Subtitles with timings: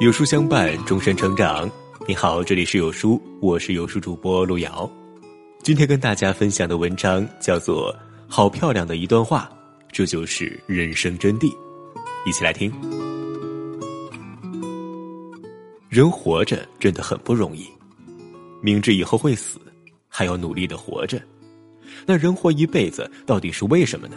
[0.00, 1.70] 有书相伴，终身成长。
[2.08, 4.90] 你好，这里是有书，我是有书主播路遥。
[5.62, 7.92] 今天跟大家分享的文章叫做
[8.26, 9.50] 《好漂亮的一段话》，
[9.92, 11.52] 这就是人生真谛。
[12.26, 12.72] 一起来听。
[15.88, 17.66] 人活着真的很不容易，
[18.62, 19.60] 明知以后会死，
[20.08, 21.20] 还要努力的活着。
[22.06, 24.16] 那人活一辈子，到底是为什么呢？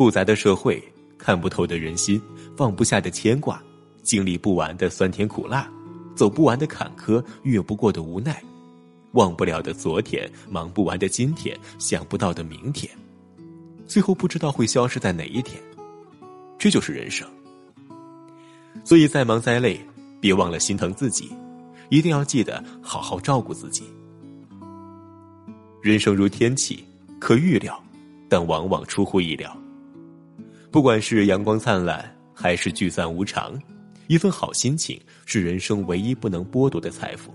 [0.00, 0.82] 复杂的社会，
[1.18, 2.18] 看不透的人心，
[2.56, 3.62] 放不下的牵挂，
[4.02, 5.70] 经历不完的酸甜苦辣。
[6.16, 8.42] 走不完的坎坷，越不过的无奈，
[9.12, 12.90] 忘不了的昨天，忙不完的今天，想不到的明天，
[13.86, 15.62] 最后不知道会消失在哪一天。
[16.58, 17.28] 这就是人生。
[18.82, 19.78] 所以再忙再累，
[20.18, 21.30] 别忘了心疼自己，
[21.90, 23.84] 一定要记得好好照顾自己。
[25.82, 26.82] 人生如天气，
[27.18, 27.78] 可预料，
[28.30, 29.54] 但往往出乎意料。
[30.70, 33.60] 不管是阳光灿烂，还是聚散无常。
[34.06, 37.34] 一份好心情是人生唯一不能剥夺的财富。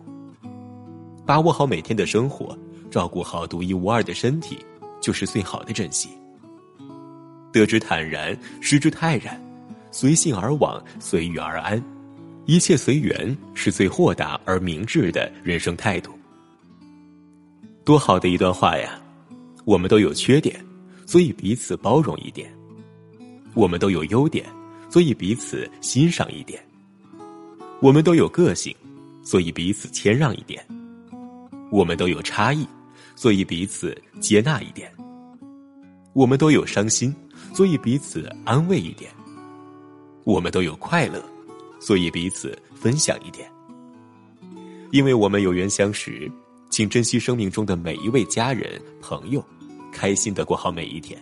[1.25, 2.57] 把握好每天的生活，
[2.89, 4.57] 照顾好独一无二的身体，
[5.01, 6.09] 就是最好的珍惜。
[7.51, 9.37] 得之坦然，失之泰然，
[9.91, 11.81] 随性而往，随遇而安，
[12.45, 16.11] 一切随缘，是最豁达而明智的人生态度。
[17.83, 18.97] 多好的一段话呀！
[19.65, 20.63] 我们都有缺点，
[21.05, 22.47] 所以彼此包容一点；
[23.55, 24.45] 我们都有优点。
[24.87, 26.63] 所以彼此欣赏一点，
[27.81, 28.73] 我们都有个性，
[29.23, 30.61] 所以彼此谦让一点；
[31.69, 32.65] 我们都有差异，
[33.15, 34.87] 所以彼此接纳一点；
[36.13, 37.13] 我们都有伤心，
[37.53, 39.11] 所以彼此安慰一点；
[40.23, 41.21] 我们都有快乐，
[41.79, 43.49] 所以彼此分享一点。
[44.91, 46.31] 因为我们有缘相识，
[46.69, 49.43] 请珍惜生命中的每一位家人朋友，
[49.91, 51.21] 开心的过好每一天。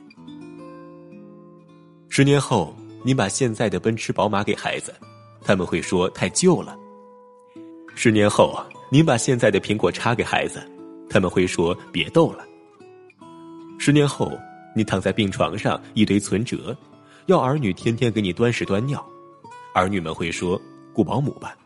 [2.16, 2.72] 十年后。
[3.06, 4.94] 您把现在的奔驰、宝马给孩子，
[5.42, 6.78] 他们会说太旧了。
[7.95, 8.55] 十年后，
[8.92, 10.61] 您把现在的苹果叉给孩子，
[11.10, 12.45] 他们会说别逗了。
[13.80, 14.32] 十年后，
[14.76, 16.77] 你躺在病床上一堆存折，
[17.26, 19.04] 要儿女天天给你端屎端尿，
[19.73, 20.61] 儿女们会说
[20.93, 21.58] 雇保姆吧。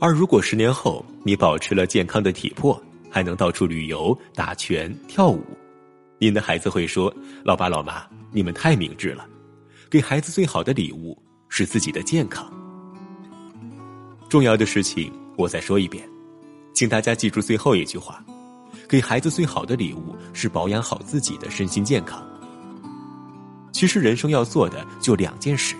[0.00, 2.78] 而如果十年后你保持了健康的体魄，
[3.10, 5.40] 还能到处旅游、打拳、跳舞，
[6.18, 9.24] 您的孩子会说老爸老妈，你们太明智了。
[9.88, 11.16] 给孩子最好的礼物
[11.48, 12.52] 是自己的健康。
[14.28, 16.08] 重要的事情我再说一遍，
[16.74, 18.24] 请大家记住最后一句话：
[18.88, 22.26] 给孩子最好的礼物是保养好自己的身心健康。
[23.72, 25.76] 其实人生要做的就两件事：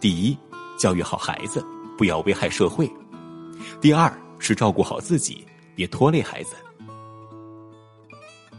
[0.00, 0.38] 第一，
[0.78, 1.62] 教育好孩子，
[1.98, 2.86] 不要危害社会；
[3.78, 5.44] 第二是照顾好自己，
[5.74, 6.54] 别拖累孩子。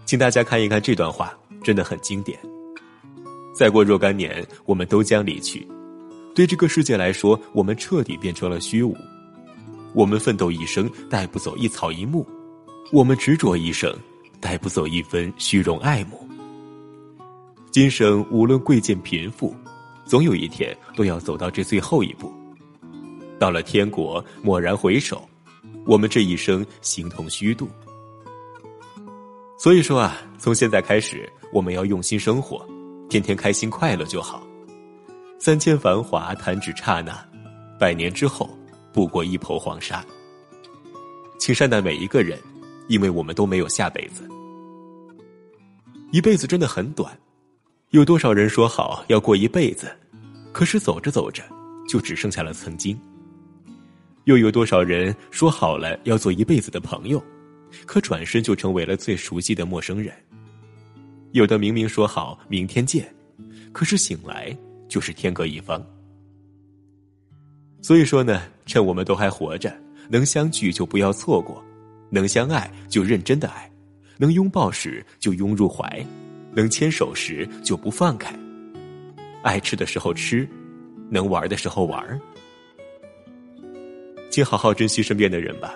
[0.06, 1.34] 请大家看一看这段话，
[1.64, 2.38] 真的很经典。
[3.54, 5.66] 再过若干年，我们都将离去。
[6.34, 8.98] 对这个世界来说，我们彻底变成了虚无。
[9.94, 12.26] 我们奋斗一生，带不走一草一木；
[12.92, 13.96] 我们执着一生，
[14.42, 16.28] 带不走一分虚荣爱慕。
[17.70, 19.56] 今生无论贵贱贫富，
[20.04, 22.34] 总有一天都要走到这最后一步。
[23.38, 25.28] 到了天国，蓦然回首，
[25.86, 27.70] 我们这一生形同虚度。
[29.60, 32.68] 所以说啊，从现在开始，我们要用心生活。
[33.14, 34.42] 天天开心快乐就好，
[35.38, 37.24] 三千繁华弹指刹那，
[37.80, 38.50] 百年之后
[38.92, 40.04] 不过一抔黄沙。
[41.38, 42.40] 请善待每一个人，
[42.88, 44.28] 因为我们都没有下辈子。
[46.12, 47.16] 一辈子真的很短，
[47.92, 49.96] 有多少人说好要过一辈子，
[50.52, 51.44] 可是走着走着
[51.88, 53.00] 就只剩下了曾经。
[54.24, 57.24] 又有多少人说好了要做一辈子的朋友，
[57.86, 60.12] 可转身就成为了最熟悉的陌生人。
[61.34, 63.12] 有的明明说好明天见，
[63.72, 64.56] 可是醒来
[64.88, 65.84] 就是天各一方。
[67.82, 69.76] 所以说呢，趁我们都还活着，
[70.10, 71.64] 能相聚就不要错过，
[72.12, 73.68] 能相爱就认真的爱，
[74.16, 76.06] 能拥抱时就拥入怀，
[76.52, 78.38] 能牵手时就不放开。
[79.42, 80.48] 爱吃的时候吃，
[81.10, 82.22] 能玩的时候玩。
[84.30, 85.74] 请好好珍惜身边的人吧，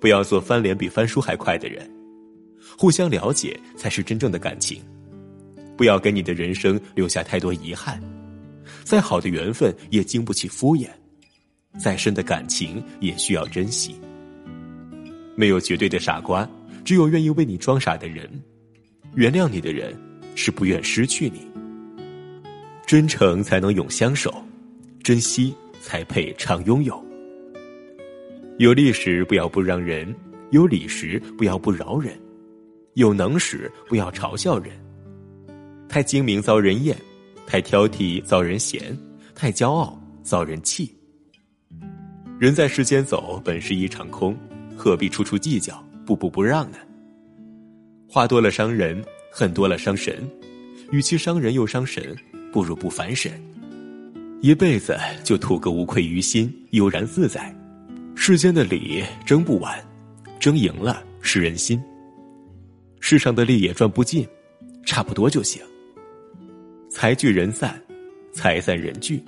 [0.00, 1.88] 不要做翻脸比翻书还快的人。
[2.78, 4.80] 互相了解才是真正的感情，
[5.76, 8.00] 不要给你的人生留下太多遗憾。
[8.84, 10.88] 再好的缘分也经不起敷衍，
[11.76, 13.96] 再深的感情也需要珍惜。
[15.34, 16.48] 没有绝对的傻瓜，
[16.84, 18.30] 只有愿意为你装傻的人。
[19.16, 19.92] 原谅你的人，
[20.36, 21.40] 是不愿失去你。
[22.86, 24.32] 真诚才能永相守，
[25.02, 27.04] 珍惜才配常拥有。
[28.58, 30.14] 有利时不要不让人，
[30.52, 32.16] 有理时不要不饶人。
[32.94, 34.72] 有能时不要嘲笑人，
[35.88, 36.96] 太精明遭人厌，
[37.46, 38.96] 太挑剔遭人嫌，
[39.34, 40.92] 太骄傲遭人气。
[42.38, 44.36] 人在世间走，本是一场空，
[44.76, 46.78] 何必处处计较，步步不让呢？
[48.08, 50.28] 话多了伤人，恨多了伤神，
[50.90, 52.16] 与其伤人又伤神，
[52.52, 53.32] 不如不烦神。
[54.40, 57.54] 一辈子就图个无愧于心，悠然自在。
[58.14, 59.76] 世间的理争不完，
[60.40, 61.80] 争赢了是人心。
[63.00, 64.26] 世上的利也赚不尽，
[64.84, 65.62] 差不多就行。
[66.90, 67.80] 财聚人散，
[68.32, 69.22] 财散人聚。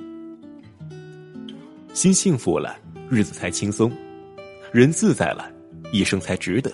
[1.93, 2.76] 心幸福了，
[3.08, 3.90] 日子才轻松；
[4.72, 5.50] 人自在了，
[5.93, 6.72] 一生才值得。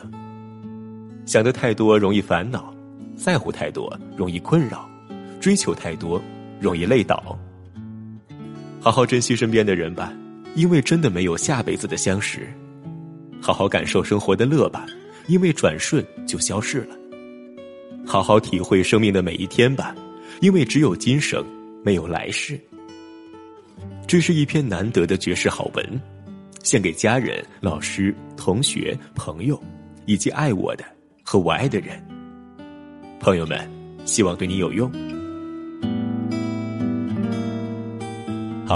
[1.24, 2.74] 想的太多容易烦恼，
[3.16, 4.88] 在乎太多容易困扰，
[5.40, 6.22] 追求太多
[6.60, 7.38] 容易累倒。
[8.80, 10.12] 好好珍惜身边的人吧，
[10.54, 12.42] 因为真的没有下辈子的相识；
[13.40, 14.86] 好好感受生活的乐吧，
[15.28, 16.96] 因为转瞬就消逝了；
[18.06, 19.94] 好好体会生命的每一天吧，
[20.40, 21.44] 因为只有今生，
[21.84, 22.60] 没有来世。
[24.06, 26.00] 这是一篇难得的绝世好文，
[26.62, 29.60] 献给家人、老师、同学、朋友，
[30.04, 30.84] 以及爱我的
[31.24, 32.00] 和我爱的人。
[33.18, 33.68] 朋友们，
[34.04, 34.90] 希望对你有用。